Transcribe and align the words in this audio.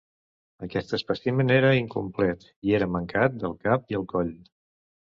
Aquest 0.67 0.93
espècimen 0.97 1.53
era 1.57 1.75
incomplet 1.81 2.49
i 2.71 2.77
era 2.79 2.91
mancat 2.97 3.39
del 3.47 3.57
cap 3.69 3.89
i 3.97 4.03
el 4.03 4.13
coll. 4.17 4.35